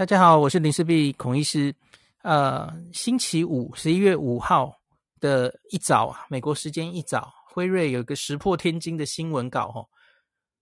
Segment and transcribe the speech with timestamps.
[0.00, 1.74] 大家好，我是林氏璧孔医师。
[2.22, 4.80] 呃，星期五，十一月五号
[5.20, 9.84] 的一早啊，美国时间一早，辉瑞有个石破天惊的新闻稿哦。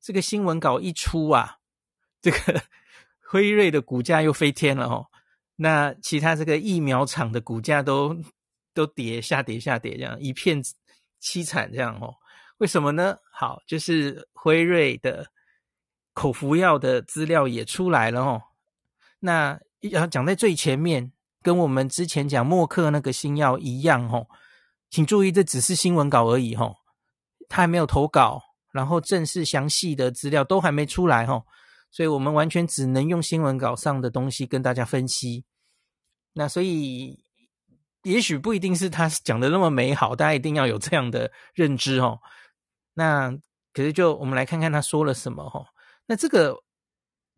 [0.01, 1.59] 这个新闻稿一出啊，
[2.21, 2.61] 这个
[3.31, 5.07] 辉瑞的股价又飞天了哦。
[5.55, 8.17] 那其他这个疫苗厂的股价都
[8.75, 10.61] 都跌，下跌下跌，这样一片
[11.23, 12.13] 凄惨这样哦。
[12.57, 13.17] 为什么呢？
[13.31, 15.25] 好，就是辉瑞的
[16.13, 18.43] 口服药的资料也出来了哦。
[19.21, 21.13] 那要讲在最前面。
[21.41, 24.27] 跟我们之前讲默克那个新药一样吼，
[24.91, 26.75] 请注意，这只是新闻稿而已吼，
[27.49, 31.47] 他还没有投稿，然后正式详细的资料都还没出来吼，
[31.93, 35.45] 所以我们完全只能用新闻稿上的东西跟大家分析。
[36.33, 37.23] 那所以，
[38.03, 42.19] 也许不一定是他讲的那么美好，大家一定要有这样的认知吼。
[42.95, 43.31] 那
[43.73, 45.65] 可是就我们来看看他说了什么吼，
[46.07, 46.57] 那这个。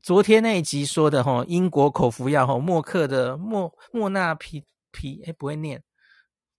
[0.02, 5.82] 昨天那一集说的哈，英国口服药哈，默克的莫莫纳皮皮哎，不会念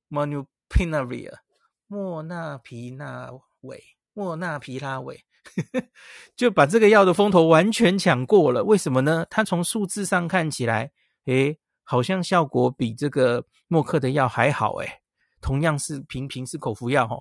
[0.09, 1.39] m o n u p i n a v i r
[1.87, 3.83] 莫纳皮纳韦，
[4.13, 5.25] 莫纳皮拉韦，
[6.37, 8.63] 就把这个药的风头完全抢过了。
[8.63, 9.25] 为什么呢？
[9.29, 10.91] 它从数字上看起来，
[11.25, 15.01] 诶，好像效果比这个默克的药还好诶，
[15.41, 17.17] 同样是平平是口服药哈，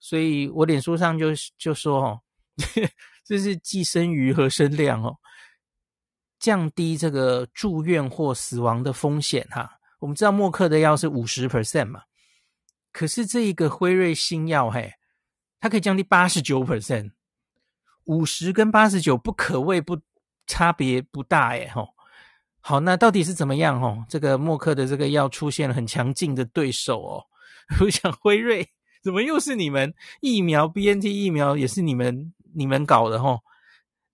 [0.00, 2.20] 所以我脸书上就就说哈，
[3.24, 5.16] 这是既生瑜何生亮哦。
[6.44, 12.02] 降低这个住院或死亡的风险哈，我们知道默克的药是五十 percent 嘛，
[12.92, 14.92] 可是这一个辉瑞新药嘿，
[15.58, 17.12] 它可以降低八十九 percent，
[18.04, 19.98] 五十跟八十九不可谓不
[20.46, 21.88] 差别不大诶吼。
[22.60, 24.04] 好，那到底是怎么样吼？
[24.06, 27.24] 这个默克的这个药出现了很强劲的对手哦，
[27.80, 28.68] 我想辉瑞
[29.02, 33.40] 怎么又是你们疫苗 BNT 疫苗也是你们你们搞的吼？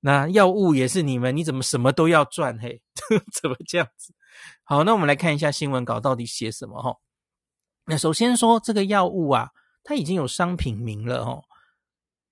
[0.00, 2.58] 那药物也是你们，你怎么什么都要赚？
[2.58, 2.80] 嘿，
[3.40, 4.14] 怎么这样子？
[4.64, 6.96] 好，那我们来看一下新闻稿到底写什么哈。
[7.84, 9.50] 那首先说这个药物啊，
[9.84, 11.42] 它已经有商品名了哈。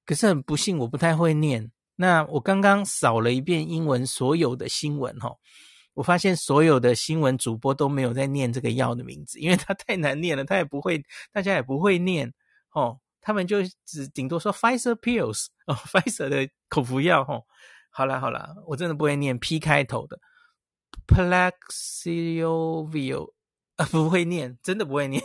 [0.07, 1.71] 可是很不幸，我不太会念。
[1.97, 5.35] 那我刚刚扫了一遍英文所有的新闻哈，
[5.93, 12.33] 我发现所有的新闻主播都没有在念这个药的名字，因为它太难念了，他也不会，大家也不会念
[12.73, 12.99] 哦。
[13.21, 17.45] 他们就只顶多说 Pfizer pills 哦，Pfizer 的口服药哦。
[17.91, 20.19] 好啦好啦，我真的不会念 P 开头的
[21.07, 23.35] p l a x i l o v i o
[23.77, 25.23] 啊，不会念，真的不会念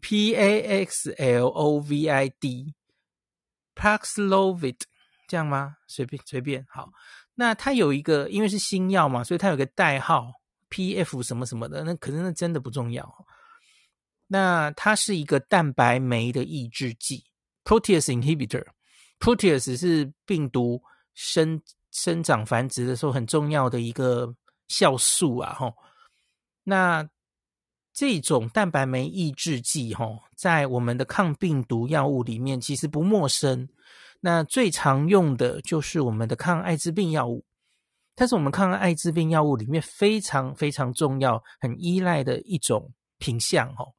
[0.00, 2.74] P A X L O V I D
[3.74, 4.80] Paxlovid
[5.28, 5.76] 这样吗？
[5.88, 6.90] 随便随便好。
[7.34, 10.30] 那它有一个，因为是新药嘛，所以它有个代号
[10.68, 11.84] P F 什么什么的。
[11.84, 13.25] 那可是那真的不重要。
[14.26, 17.24] 那它是一个蛋白酶的抑制剂
[17.64, 18.64] Protease inhibitor。
[19.18, 20.82] Protease 是病毒
[21.14, 21.62] 生。
[21.92, 24.34] 生长繁殖的时候很重要的一个
[24.68, 25.72] 酵素啊，吼，
[26.62, 27.08] 那
[27.94, 33.66] 这种蛋白酶抑制剂，吼，在我们的抗病毒药物里面其实不陌生。
[34.20, 37.46] 那最常用的就是我们的抗艾滋病药物，
[38.14, 43.95] 它是我们抗艾滋病药物里面非常非常重要、很依赖的一种品项，吼。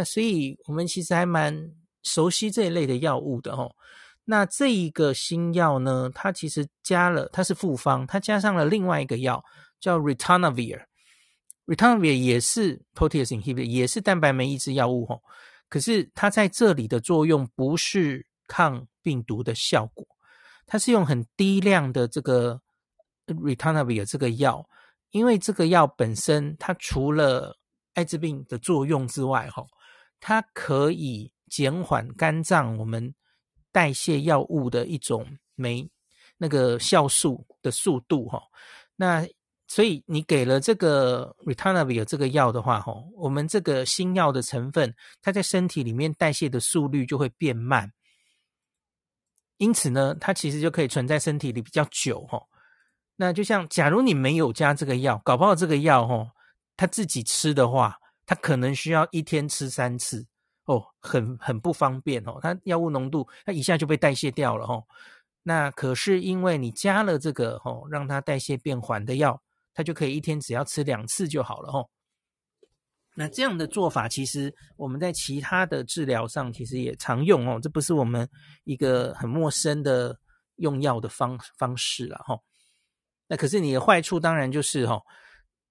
[0.00, 3.76] 那所以我们其实还蛮熟悉这一类的药物的，吼。
[4.24, 9.44] 那这一个新药呢，它其实加了，它是复方，它加上了另外一个药
[9.78, 15.20] 叫 Ritonavir，Ritonavir 也是 protease inhibitor，也是蛋白酶抑制药物吼。
[15.68, 20.06] 可是它在这里的作用不是抗病毒的效果，
[20.64, 22.62] 它是用很低量的这个
[23.26, 24.66] Ritonavir 这个药，
[25.10, 27.58] 因为这个药本身它除了
[27.94, 29.66] 艾滋病的作用之外，吼，
[30.20, 33.12] 它可以减缓肝脏我们。
[33.72, 35.88] 代谢药物的一种酶，
[36.36, 38.42] 那个酵素的速度哈，
[38.96, 39.24] 那
[39.68, 44.92] 所以你给了这个 Ritonavir 这个药的话哈，我们这个新药的成分，
[45.22, 47.88] 它在身体里面代谢的速率就会变慢，
[49.58, 52.42] 因此呢，它其实就可以存在身体里比较久哈。
[53.14, 56.26] 那就像假如你没有加这个药，搞不好这个药哈，
[56.76, 57.99] 它自己吃的话，
[58.30, 60.24] 它可能需要一天吃三次。
[60.66, 64.84] 哦，很很不方便哦，它药物浓度它一下就被代谢掉了哦。
[65.42, 69.42] 那可是因为你加了这个哦，让它代谢变缓的药，
[69.74, 71.90] 它就可以一天只要吃两次就好了哦。
[73.16, 78.28] 那这样的做法其实我们在其他的治疗上其实也常用哦，这不是我们
[78.62, 80.16] 一个很陌生的
[80.56, 82.38] 用药的方方式了哈。
[83.26, 85.02] 那可是你的坏处当然就是哈，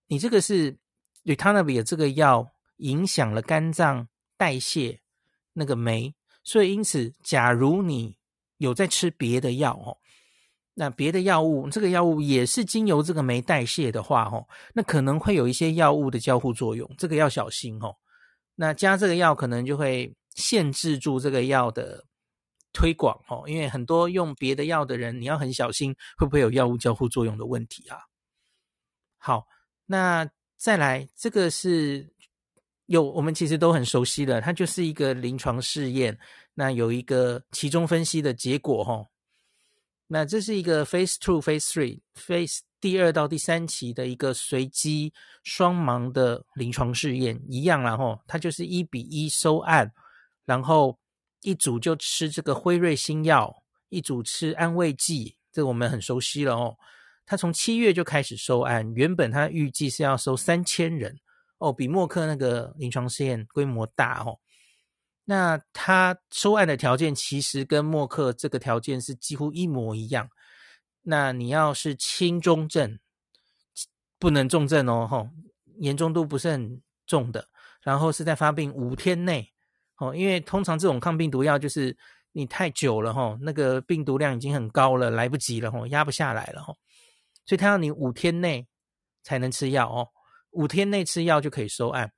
[0.08, 0.78] 你这个是
[1.24, 4.08] Ritonavir 这个药影响了肝脏。
[4.40, 5.02] 代谢
[5.52, 8.16] 那个酶，所以因此，假如你
[8.56, 9.98] 有在吃别的药哦，
[10.76, 17.98] 那别的药物，这个药物也是经由这个酶代谢的话，哦，那可能会有一些药物的交互作用，这个要小心哦。
[18.56, 22.06] 那加这个药可能就会限制住这个药的
[22.72, 27.98] 推广哦，因为很多用别的药的人，你要很小心会不会有药物交互作用的问题啊。
[29.18, 29.46] 好，
[29.86, 30.26] 那
[30.60, 32.06] 再来这个是
[32.88, 36.20] 有我们其实都很熟悉的，它就是一个临床试验，
[36.54, 39.08] 那有一个其中分析的结果吼。
[40.08, 45.14] 那这是一个 Phase Two、Phase Three、Phase 第二到第三期的一个随机
[45.44, 49.90] 双盲的临床试验，一样啦吼，它就是一比一收案，
[50.44, 51.00] 然后
[51.42, 56.76] 一组就吃这个辉瑞新药，一组吃安慰剂，这个我们很熟悉了哦。
[57.30, 61.20] 他从七月就开始收案，原本他预计是要收三千人
[61.60, 64.40] 哦，比默克那个临床试验规模大哦。
[65.26, 70.28] 那他收案的条件其实跟默克这个条件是几乎一模一样。
[71.04, 72.98] 那你要是轻中症，
[74.18, 75.30] 不能重症哦，吼，
[75.78, 77.48] 严重度不是很重的，
[77.84, 79.54] 然后是在发病五天内，
[79.98, 81.96] 哦，因为通常这种抗病毒药就是
[82.32, 86.76] 你太久了，吼，那个病毒量已经很高了，来不及了，吼，压不下来了，吼，
[87.50, 88.70] 所以他要你五天内
[89.24, 90.08] 才能吃药哦，
[90.52, 92.14] 五天内吃药就可以收案。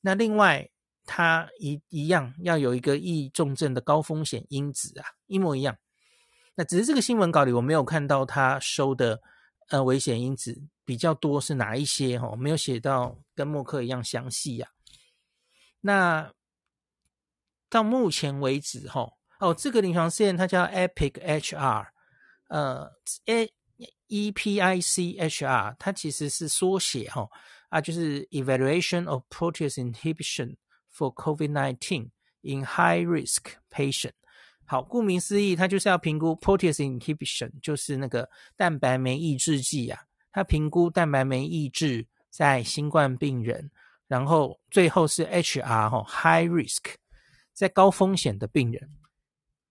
[0.00, 0.68] 那另外。
[1.08, 5.78] 他一一样要有一个易重症的高风险因子啊，一模一样。
[6.56, 9.20] 那只是这个新闻稿里我没有看到他收的
[9.68, 14.68] 呃危险因子比较多是哪一些哈、哦，没有写到跟默克一样详细呀、
[15.80, 16.32] 那
[17.70, 19.12] 到目前为止哈、哦，
[19.50, 21.86] 哦，这个临床试验它叫 EPIC HR，
[22.48, 22.90] 呃
[23.26, 23.52] ，A
[24.06, 27.30] E P I C H R，它其实是缩写哈、哦，
[27.68, 30.56] 啊，就是 Evaluation of Protease Inhibition。
[30.98, 32.08] For COVID-19
[32.40, 34.12] in high-risk patient，
[34.64, 40.00] 好，顾名思义，它就是要评估 protease inhibition，就是那个蛋白酶抑制剂啊。
[40.32, 43.70] 它评估蛋白酶抑制在新冠病人，
[44.08, 46.94] 然后最后是 HR 哈，high risk，
[47.52, 48.90] 在高风险的病人。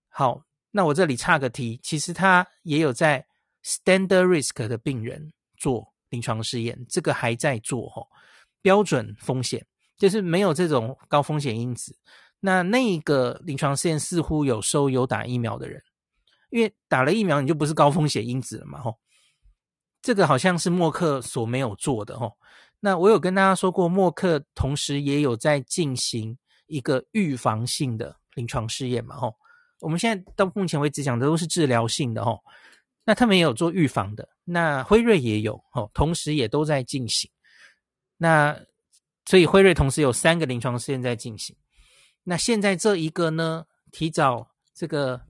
[0.08, 3.26] 好，那我这里差个题，其实它也有在
[3.66, 8.06] standard risk 的病人做临床试验，这个还在做哈，
[8.62, 9.66] 标准风险。
[9.98, 11.96] 就是没有这种高风险因子，
[12.40, 15.82] 那那个临床试验似乎有收有打疫苗的人，
[16.50, 18.98] 因为打了疫苗你就不是高风险因子了嘛，吼。
[20.02, 22.36] 这个好像是默克所没有做的，吼。
[22.78, 26.36] 那我有跟大家说过，默克同时也有在进行
[26.66, 29.34] 一个预防性的临床试验嘛，吼。
[29.80, 32.38] 我们现在到目前为止讲的都是治疗性的，吼。
[33.06, 37.30] 那他们也有做预防的，那辉瑞也有，吼，同时也都在进行。
[38.18, 38.60] 那
[39.26, 41.54] 所以辉瑞同时有三个临床试验在进行，
[42.24, 45.20] 那现在这一个呢，提早这个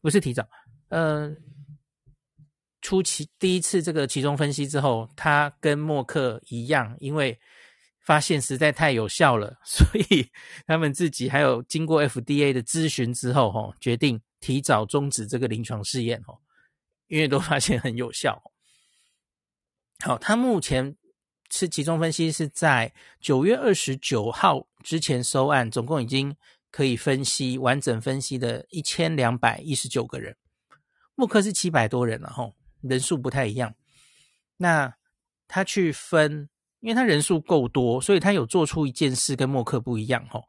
[0.00, 0.48] 不是提早，
[0.88, 1.30] 呃，
[2.80, 7.38] 初期第一次这个期中分析之后，它跟默克一样，因为
[8.06, 10.26] 发现实在太有效了， 所以
[10.66, 16.38] 他们自己还有经过 FDA 的咨询之后，哈，决定提早终止这个临床试验，哦，
[17.10, 18.42] 因为都发现很有效。
[20.02, 20.96] 好，他目前。
[21.52, 26.36] 是集中分析是在九月二十九号之前收案，总共已经
[26.70, 30.36] 可以分析完整分析的一千两百一十九个人。
[31.16, 33.74] 默克是七百多人了吼，人数不太一样。
[34.58, 34.94] 那
[35.48, 36.48] 他去分，
[36.78, 40.44] 因为他人数够多，所以他有做出一件事跟默克不一样吼。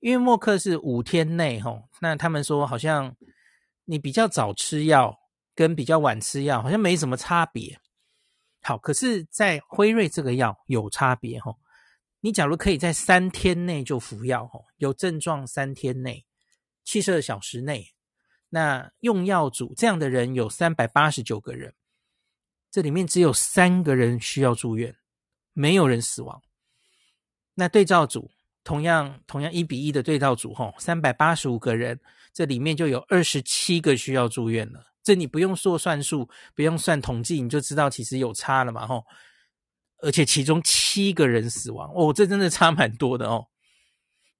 [0.00, 3.14] 因为默克是五天内吼，那他们说好像
[3.84, 5.14] 你比较早吃药
[5.58, 7.80] 跟比较晚吃药好像没什么差别。
[8.62, 11.52] 好，可是，在辉瑞这个药有差别哈。
[12.20, 16.24] 你假如可以在三天内就服药哈，有症状三天内，
[16.84, 17.88] 七十二小时内，
[18.50, 21.74] 那用药组这样的人有三百八十九个人，
[22.70, 24.94] 这里面只有三个人需要住院，
[25.54, 26.40] 没有人死亡。
[27.54, 28.30] 那对照组
[28.62, 31.98] 同样同样一比一的对照组哈，三百八十五个人，
[32.32, 34.84] 这里面就有二十七个需要住院了。
[35.08, 39.02] 这你不用说算数，不用算统计，你就知道其实有差了嘛，吼！
[40.02, 43.46] 而且其中七个人死亡，哦，这真的差蛮多的哦。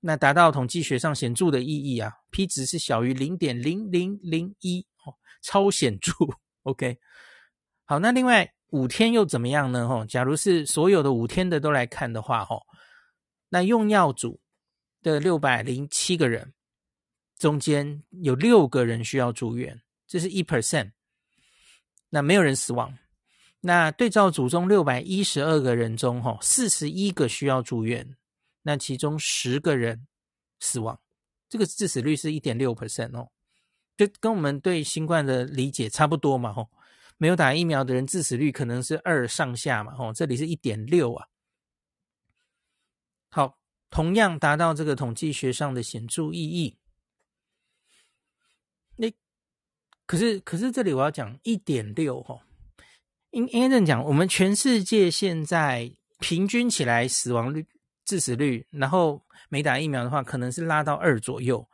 [0.00, 6.12] 那达到统计学上显著的意义啊，P 值是小于零点零零零一，哦，超显著。
[6.64, 6.98] OK，
[7.86, 9.88] 好，那另外五天又怎么样呢？
[9.88, 12.66] 吼，假如是所有的五天的都来看的话，吼，
[13.48, 14.38] 那用药组
[15.00, 16.52] 的六百零七个人
[17.38, 19.80] 中间有六个人需要住院。
[20.08, 20.90] 这是一 percent，
[22.08, 22.98] 那没有人死亡。
[23.60, 28.16] 那对照组中六百一十二个人中，哈，四十一个需要住院，
[28.62, 30.08] 那其中十个人
[30.58, 31.00] 死亡，
[31.48, 33.30] 这个致死率是一点六 percent 哦，
[33.96, 36.68] 就跟我们对新冠的理解差不多嘛，吼。
[37.20, 41.26] 没有打疫苗的人致死率可能是二上下嘛，吼，这里是一点六啊。
[43.28, 43.58] 好，
[43.90, 46.78] 同样达到这个统计学上的显著意义。
[48.94, 49.12] 那
[50.08, 52.40] 可是可是这里我要讲一点六哈，
[53.32, 57.66] 应应该这样讲，我们全世界现在平均起来死亡率、
[58.06, 61.68] 致死率，然后没打疫苗的话，可能是拉到二左右。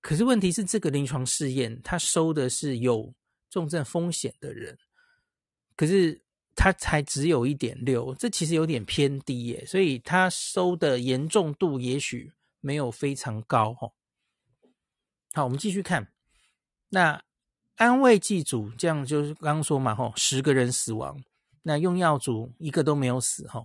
[0.00, 3.14] 可是问题是，这个临床试验它收的是有
[3.48, 4.76] 重症风险的人。
[5.76, 6.20] 可是
[6.56, 13.92] 它才只有一点六，这其实有点偏低耶，所以它收的严重度也许没有非常高哈。
[15.34, 16.08] 好，我们继续看，
[16.88, 17.22] 那
[17.76, 21.16] 安慰剂组这样就是刚刚说嘛吼，十个人死亡，
[21.62, 23.64] 那用药组一个都没有死哈。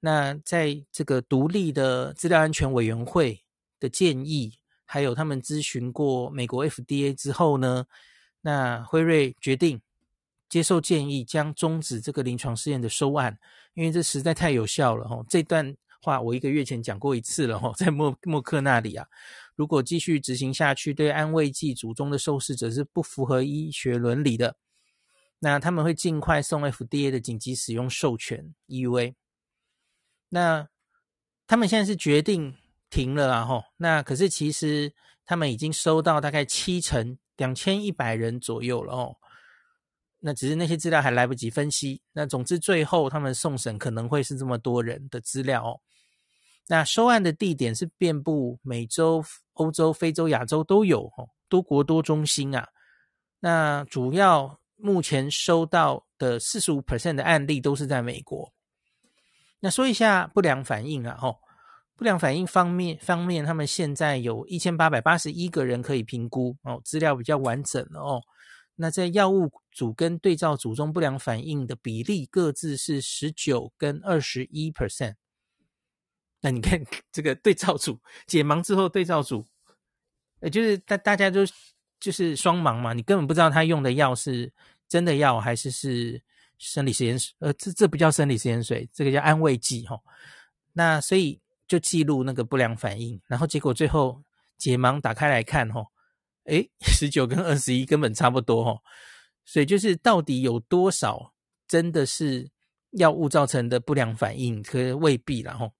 [0.00, 3.42] 那在这个独立的资料安全委员会
[3.80, 4.52] 的建议，
[4.84, 7.86] 还有他们咨询过美国 FDA 之后呢，
[8.40, 9.80] 那辉瑞决定。
[10.48, 13.36] 接受建议，将终止这个临床试验的收案，
[13.74, 15.20] 因为这实在太有效了哈。
[15.28, 15.76] 这段
[16.06, 19.04] 话我一个月前讲过一次了哈， 在默默克那里啊。
[19.56, 24.56] 如果继续执行下去，对安慰剂组中的受试者是不符合医学伦理的。
[25.40, 29.14] 那他们会尽快送 FDA 的紧急使用授权 EUA。
[30.28, 30.68] 那
[31.48, 32.54] 他们现在是决定
[32.88, 33.64] 停了啊哈。
[33.78, 34.94] 那可是其实
[35.24, 39.16] 他们已经收到大概七成两千一百人左右了哦。
[40.20, 42.02] 那只是那些资料还来不及分析。
[42.12, 45.80] 那总之，最后他们送审可能会是这么多人的资料哦。
[46.68, 52.68] 那收案的地点是遍布美洲、欧洲、非洲、亚洲都有哦，多国多中心啊。
[53.38, 58.52] 那主要目前收到的四十五 percent 的案例都是在美国。
[59.60, 61.38] 那说一下不良反应啊，吼，
[61.94, 68.20] 不良反应方面方面，他们现在有一千八百八十一个人可以评估哦，资料比较完整了哦。
[68.74, 75.14] 那在药物组跟对照组中，不良反应的比例各自是十九跟二十一 percent。
[76.46, 79.44] 那你看 这个对照组解盲之后，对照组，
[80.38, 81.40] 呃，就是大大家都
[81.98, 84.52] 就是双盲嘛，你根本不知道他用的药是
[84.86, 86.22] 真的药还是是
[86.56, 90.00] 生理食盐水，呃，这这不叫生理食盐水，这个叫安慰剂哈。
[90.72, 94.22] 那所以就记录那个不良反应，然后结果最后
[94.56, 95.84] 解盲打开来看哈。
[96.44, 98.80] 诶，十九跟二十一根本差不多哦，
[99.44, 101.34] 所以就是到底有多少
[101.66, 102.48] 真的是
[102.92, 105.72] 药物造成的不良反应，可未必啦吼。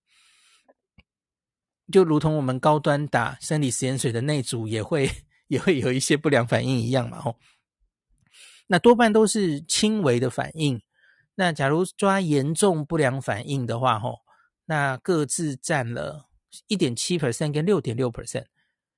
[1.92, 5.10] 就如同我们高端打生理盐水的那组也会
[5.48, 7.36] 也会有一些不良反应一样嘛吼。
[8.66, 10.82] 那多半都是轻微的反应。
[11.36, 14.20] 那假如抓严重不良反应的话吼，
[14.64, 16.26] 那各自占了
[16.66, 18.46] 一点七 percent 跟六点六 percent。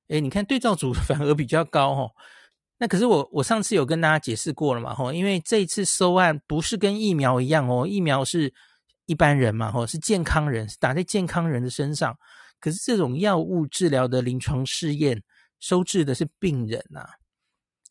[0.09, 2.11] 诶，你看对照组 反而比较高哦。
[2.79, 8.55] 那可是我我上次有跟大家解释过了嘛吼，因为这一次收案不是跟疫苗一样哦，疫苗是
[9.05, 12.17] 一般人嘛吼，是健康人，打在健康人的身上。
[12.61, 15.23] 可是这种药物治疗的临床试验
[15.61, 17.07] 收治的是病人呐，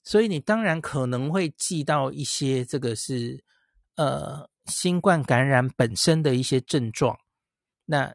[0.03, 3.43] 所以你当然可能会记到一些这个是
[3.95, 7.17] 呃新冠感染本身的一些症状。
[7.85, 8.13] 那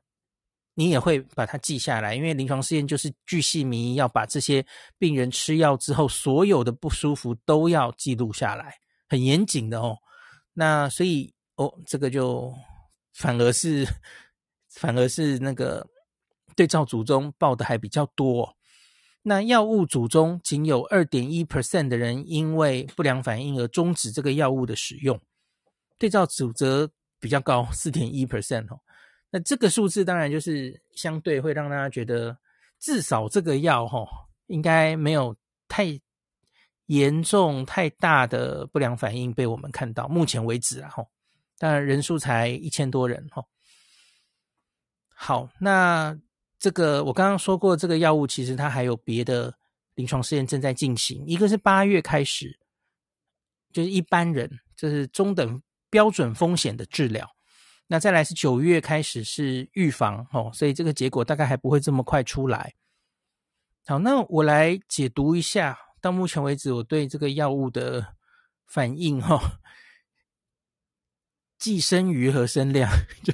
[0.75, 4.65] 你也会把它记下来，因为临床试验就是巨细靡遗，要把这些
[4.99, 8.75] 病人吃药之后所有的不舒服都要记录下来，
[9.09, 9.99] 很严谨的哦。
[10.55, 12.55] 那所以哦，这个就
[13.13, 13.87] 反而是
[14.71, 15.87] 反而是那个
[16.57, 18.57] 对照组中报的还比较多。
[19.23, 25.21] 那药物组中仅有二点一 percent 的人因为不良反应而终止这个药物的使用，
[25.97, 26.91] 对照组则
[27.21, 28.81] 比较高，四点一 percent 哦。
[29.31, 32.37] 那这个数字当然就是相对会让大家觉得，
[32.81, 34.05] 至少这个药哈
[34.49, 35.37] 应该没有
[35.69, 36.01] 太
[36.87, 40.09] 严重、太大的不良反应被我们看到。
[40.09, 41.07] 目前为止啊哈，
[41.59, 43.45] 当然人数才一千多人哈。
[45.15, 46.19] 好，那
[46.63, 49.53] 这个我刚刚说过，这个药物其实它还有别的
[49.97, 51.27] 临床试验正在进行。
[51.27, 52.57] 一个是八月开始，
[53.73, 57.29] 就是一般人，就是中等标准风险的治疗。
[57.89, 62.73] 那再来是九月开始是预防哦，所以这个结果大概还不会这么快出来。
[63.87, 68.15] 好，那我来解读一下，到目前为止我对这个药物的
[68.67, 69.59] 反应哈，
[71.63, 72.91] 既生瑜何生亮？
[73.23, 73.33] 就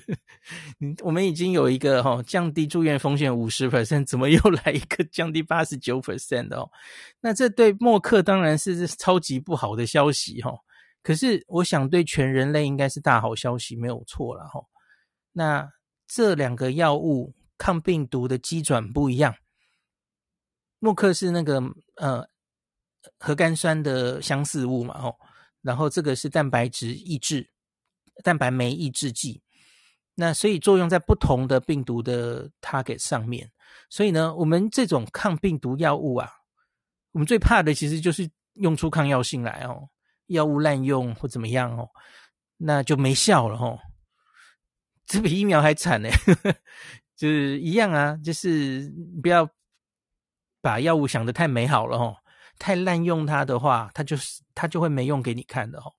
[1.03, 6.71] 我们已经有一个哈降低住院风险五十 percent，怎么又来一个降低八十九 percent 的哦？
[7.21, 10.53] 那这对默克当然是超级不好的消息哈。
[11.03, 14.61] 可是，我想对全人类应该是大好消息，没有错了哈。
[15.33, 15.73] 那
[16.07, 19.35] 这两个药物抗病毒的机转不一样，
[20.81, 21.63] 默克是那个
[21.97, 22.29] 呃
[23.19, 25.17] 核苷酸的相似物嘛哦，
[25.63, 27.49] 然后这个是蛋白质抑制、
[28.23, 29.43] 蛋白酶抑制剂。
[30.15, 33.51] 那所以作用在不同的病毒的 target 上面。
[33.89, 36.29] 所以呢，我们这种抗病毒药物啊，
[37.13, 39.89] 我们最怕的其实就是用出抗药性来哦，
[40.27, 41.89] 药物滥用或怎么样哦，
[42.57, 43.79] 那就没效了哦。
[45.07, 46.11] 这比疫苗还惨呢，
[47.17, 49.49] 就是一样啊，就是不要
[50.61, 52.17] 把药物想得太美好了哦，
[52.59, 55.95] 太滥用它的话，它就是它就会没用给你看的哦。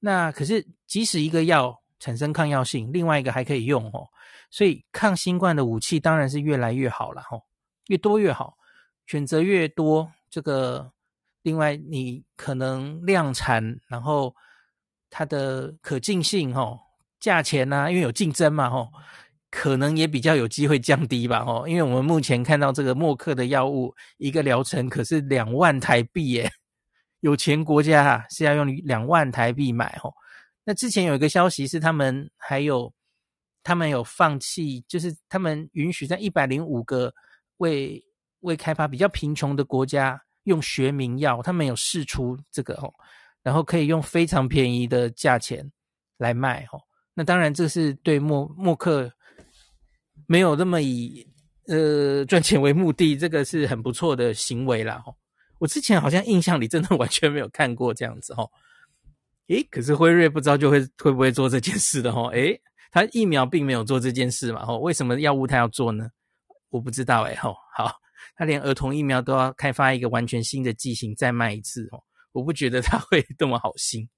[0.00, 4.06] 那可是即使一个药产生抗药性，另外一个还可以用哦。
[4.50, 7.38] 所以抗新冠的武器当然是越来越好了哈，
[7.88, 8.56] 越多越好，
[9.06, 10.90] 选择越多，这个
[11.42, 14.34] 另外你可能量产，然后
[15.10, 16.78] 它的可进性哈，
[17.20, 18.88] 价钱呢，因为有竞争嘛哈，
[19.50, 26.50] 可能也比较有机会降低吧哈，因为我们目前看到这个默克的药物一个疗程可是两万台币耶，
[27.20, 30.12] 有钱国家哈是要用两万台币买哦，
[30.64, 32.92] 那之前有一个消息是他们还有。
[33.64, 37.12] 他们有放弃，就是他们允许在一百零五个
[37.58, 38.02] 未
[38.40, 42.90] 未开发比较贫穷的国家用学名药，他们有试出这个哦，
[43.42, 45.70] 然后可以用非常便宜的价钱
[46.16, 46.80] 来卖哦。
[47.12, 49.12] 那当然，这是对默默克
[50.26, 51.28] 没有那么以
[51.66, 55.14] 呃赚钱为目的，这个是很不错的行为啦哦。
[55.58, 58.50] 我之前好像印象里真的 完全没有看过这样子哦。
[59.48, 62.28] 诶，可是辉瑞不知道就会会不会做这件事的哦。
[62.28, 62.60] 诶。
[62.90, 64.64] 他疫苗并没有做这件事嘛？
[64.64, 66.08] 吼，为什么药物他要做呢？
[66.70, 68.00] 我不知道诶，吼，好，
[68.34, 74.08] 他连儿童疫苗都要开发一个完全新的剂型再卖一次，哦，我不觉得他 会这么好心。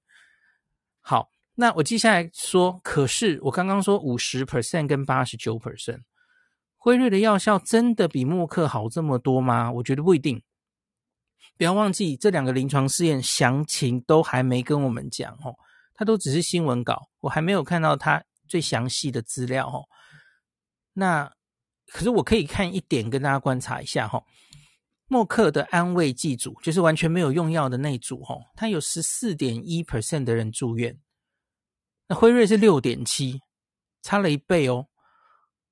[1.01, 5.99] 好，那我接下来说，可是我刚刚说五十 percent 跟八十九 percent，
[6.77, 9.69] 辉瑞的药效真的比默克好这么多吗？
[9.69, 10.41] 我觉得不一定。
[11.57, 15.55] 不要忘记这两个临床试验详情都还没跟我们讲，哦，
[15.93, 18.23] 他都只是新闻稿，我还没有看到他。
[18.47, 19.87] 最详细的资料哦，
[20.91, 21.31] 那
[21.87, 24.21] 可是我可以看一点跟大家观察一下哈。
[25.07, 30.99] 默克的安慰剂组就是完全没有用药的那组哈，它有十四点一 percent 的人住院，
[32.09, 33.39] 那辉瑞是六点七，
[34.01, 34.87] 差了一倍哦。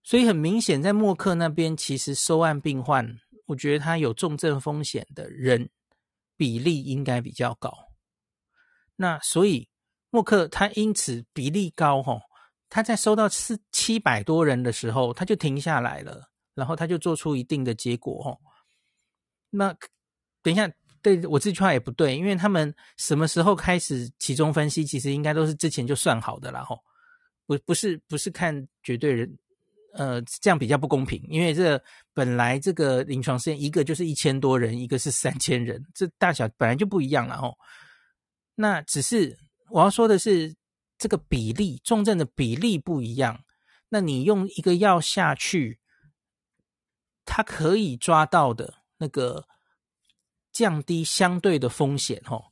[0.02, 3.18] 所以很明显，在默克那边其实收案病患，
[3.50, 5.70] 我觉得他有重症风险的人
[6.38, 7.72] 比例应该比较高。
[8.96, 9.68] 那所以
[10.10, 12.22] 默克他因此比例高哈。
[12.72, 18.38] 他在收到四七百多人的时候，他就停下来了，然后他就做出一定的结果哦。
[19.50, 19.76] 那
[20.44, 26.80] 等一下，对，我这句话也不对，因为他们什么时候开始集中分析，其实应该都是之前就算好的啦吼。
[27.48, 29.36] 不不是不是看绝对人，
[29.94, 31.82] 呃，这样比较不公平，因为这
[32.14, 37.56] 本来这个临床试验一个就是一千多人，一个是三千人，这大小本来就不一样了哦。
[38.56, 39.38] 那只是
[39.70, 40.56] 我要说的是。
[41.02, 43.46] 这个比例重症的比例不一样，
[43.88, 45.80] 那你用一个药下去，
[47.24, 49.48] 它可以抓到的那个
[50.52, 52.44] 降低相对的风险，哦，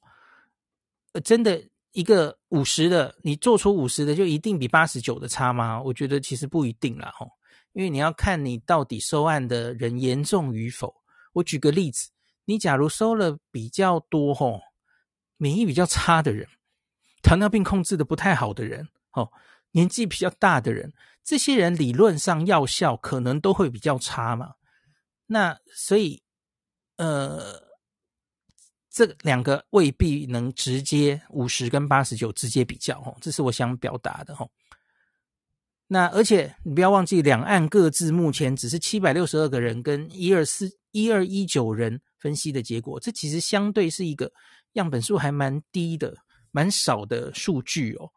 [1.12, 5.82] 呃，真的一个五十的，你做出五十的就一定比八十九的差吗？
[5.82, 7.28] 我觉得其实不一定啦，哦，
[7.73, 10.93] 因为你要看你到底收案的人严重与否。
[11.34, 12.10] 我举个例子，
[12.45, 14.60] 你假如收了比较多，吼，
[15.38, 16.47] 免疫比较差的人。
[17.23, 19.32] 糖尿病控制的不太好的人，哦，
[19.71, 24.54] 年纪比较大的人，这些人理论上药效可能都会比较差嘛。
[25.26, 26.23] 那所以，
[26.95, 27.62] 呃，
[28.98, 34.50] 这两个未必能直接五十跟八十九直接比较，哦，这是我想表达的，哦。
[35.88, 44.32] 那而且你不要忘记，两岸各自目前只是七百六十二个人跟一二四一二一九人分析的结果，这其实相对是一个
[44.74, 46.16] 样本数还蛮低的。
[46.52, 48.10] 蛮少的数据哦，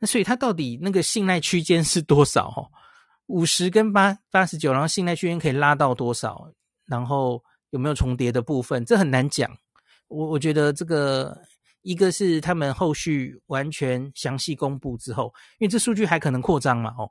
[0.00, 2.48] 那所以它到底那个信赖区间是多少？
[2.48, 2.66] 哦，
[3.26, 6.50] 五十跟八八十九，然后信赖区间可以拉到多少？
[6.86, 8.84] 然后有没有重叠的部分？
[8.84, 9.50] 这很难讲。
[10.08, 11.36] 我我觉得这个
[11.82, 16.94] 一个是他们后续完全详细公布之后，因为这数据还可能扩张嘛。
[16.98, 17.10] 哦，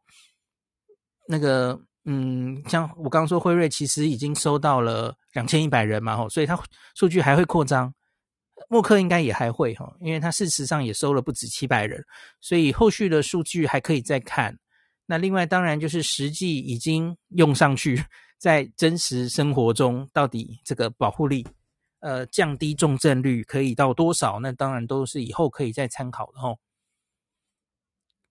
[1.28, 6.60] 那个嗯，像我刚刚说辉瑞其实已经收到了两千一百人嘛，哦，所以它
[6.96, 7.94] 数据还会扩张。
[8.68, 12.04] 默克应该也还会哈，因为他事实上也收了不止七百人，
[12.42, 14.56] 所以后续的数据还可以再看。
[15.06, 18.04] 那另外当然就是实际已经用上去，
[18.40, 21.46] 在真实生活中到底这个保护力，
[22.00, 24.40] 呃，降低重症率可以到多少？
[24.40, 26.56] 那当然都是以后可以再参考的哈。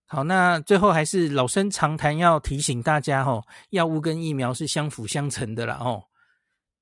[0.07, 6.03] 好，那最后还是老生常谈，要提醒大家哦，药物跟疫苗是相辅相成的啦哦。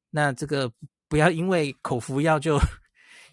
[0.09, 0.73] 那这个
[1.09, 2.59] 不要因为口服药就。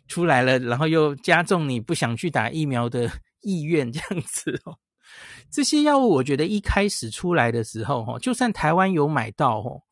[0.09, 4.77] 出来了，然后又加重你不想去打疫苗的意愿，这样子哦。
[5.53, 9.83] 这些药物我觉得一开始出来的时候，哈，就算台湾有买到，哦，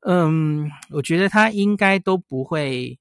[0.00, 2.98] 嗯，我觉得它应该都不会，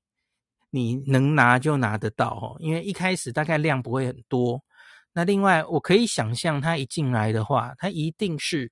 [0.70, 4.64] 你能拿就拿得到，哦，因为一开始大概量不会很多。
[5.12, 8.72] 那另外，我可以想象，它一进来的话，它一定是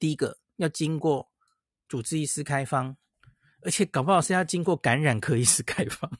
[0.00, 1.28] 第一个要经过
[1.86, 2.96] 主治医师开方，
[3.62, 6.10] 而且搞不好是要经过感染科医师开方。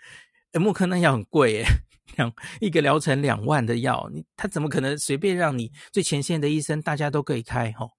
[0.52, 1.66] 呃，默克那药很贵诶，
[2.14, 7.90] 两 一个疗程两万的药，你他怎么可能随便让你最前线的医生大家都可以开吼？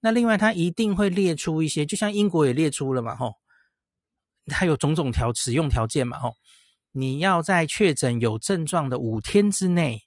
[0.00, 3.34] 那另外，他一定会列出一些，就像英国也列出了嘛吼，
[4.46, 6.34] 他有种种条使用条件嘛吼，
[6.92, 10.02] 你要在确诊有症状的五天之内。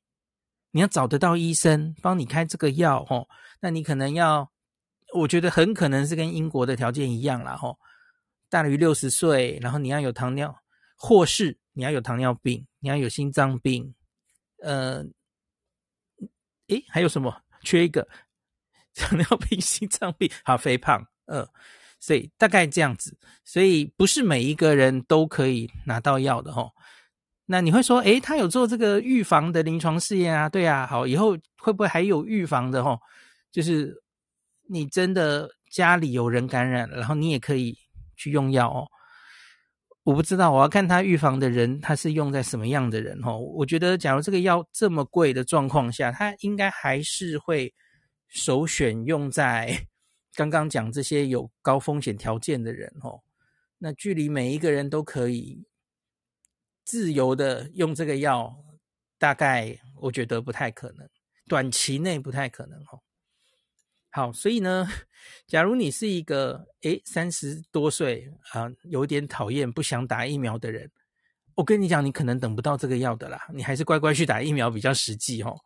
[0.73, 3.27] 你要找得到医生帮你开这个药，吼，
[3.59, 4.49] 那你可能要，
[5.13, 7.77] 我觉得很可能是跟英国的条件一样啦，吼，
[8.49, 10.55] 大于六十岁，然后你要有糖尿，
[11.03, 13.95] 或是你要有糖尿病，你要有心脏病，
[14.61, 15.03] 呃，
[16.67, 17.41] 诶，还有什么？
[17.63, 18.07] 缺一个
[18.93, 21.49] 糖尿病、心脏病，好，肥胖，呃，
[21.99, 26.71] 所以大概这样子，所以不是每一个人都可以拿到药的，吼。
[27.47, 30.47] 那你会说，诶，他有做这个预防的临床试验啊？
[30.47, 32.83] 对啊，好，以后会不会还有预防的？
[32.83, 32.99] 吼，
[33.51, 34.03] 就是
[34.69, 37.75] 你真的家里有人感染，然后你也可以
[38.15, 38.87] 去用药哦。
[40.03, 43.21] 我不知道，我要看他预防的人，他是用在什么样的人？
[43.21, 47.73] 吼，我觉得，假如这个药这么贵的状况下，他应该还是会
[48.27, 49.87] 首选用在
[50.33, 52.91] 刚刚讲这些有高风险条件的人。
[52.99, 53.23] 吼，
[53.77, 55.65] 那距离每一个人都可以。
[56.83, 58.53] 自由的用这个药，
[59.19, 61.07] 大概我觉得不太可能，
[61.47, 62.99] 短期内不太可能哦。
[64.13, 64.87] 好，所以呢，
[65.47, 70.91] 假如你是一个诶三十多岁啊，有点讨厌不想打疫苗的人，
[71.55, 75.57] 我跟你讲，你可能等不到这个药的啦，你还是乖乖去打疫苗比较实际哦。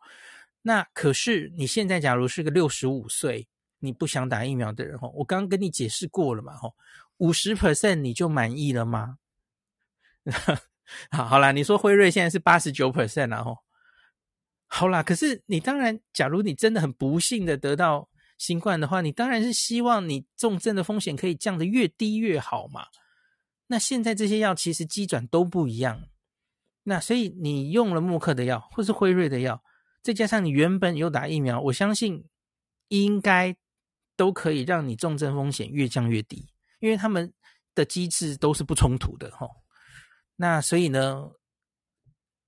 [0.62, 3.48] 那可是你现在假如是个六十五岁，
[3.80, 6.76] 你不想打疫苗的人哦，我刚刚跟你解释过了嘛，吼，
[7.16, 9.18] 五十 percent 你就满意了吗？
[11.10, 13.58] 好， 好啦，你说辉瑞现在是八十九 percent 然后，
[14.68, 22.86] 好啦，可是你当然，假如你真的很不幸的得到新冠的话，你当然是希望你重症的风险可以降得越低越好嘛。
[23.68, 26.08] 那现在这些药其实机转都不一样，
[26.84, 29.62] 那所以你用了默克的药或是辉瑞的药，
[30.02, 32.24] 再加上你原本有打疫苗，我相信
[32.88, 33.56] 应该
[34.16, 37.32] 都可以让你重症风险越降越低，因为他们
[37.74, 39.50] 的机制都是不冲突的齁。
[40.36, 41.30] 那所以呢，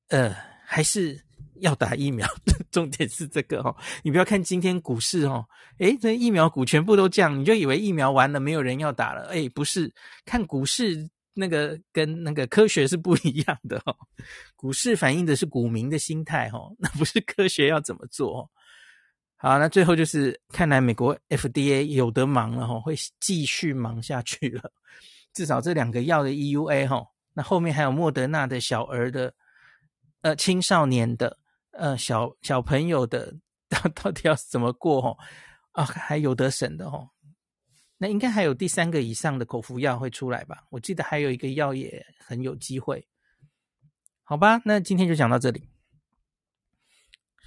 [0.08, 1.24] 呃，还是
[1.60, 2.54] 要打疫苗的。
[2.70, 5.44] 重点是这个哦，你不要看今天股市哦，
[5.78, 9.22] 诶，这疫苗股全部都降，你就以为疫苗完了没有人要打了？
[9.28, 9.92] 诶，不是，
[10.26, 13.96] 看股市那个跟那个科学是不一样的哦。
[14.54, 18.50] 股市反映的是股民的心态哦， 那不是科学要怎么做。
[19.36, 24.70] 好，那最后就是看来美国 FDA 有得忙了哦，会继续忙下去了。
[25.32, 27.06] 至少这两个药的 EUA 哈。
[27.34, 29.32] 那后面还有莫德纳的小儿的，
[30.22, 31.38] 呃，青少年的，
[31.78, 33.32] 呃，小小朋友的，
[33.68, 35.00] 到 到底要怎么过？
[35.00, 35.16] 哦，
[35.72, 37.08] 啊，还有得审的哦。
[37.98, 40.64] 那应该还有第三个以上的口服药会出来吧？
[40.70, 43.06] 我记得还有一个药也很有机会。
[44.24, 45.68] 好吧，那今天就讲到这里。